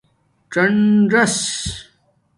څَنژاس 0.51 1.37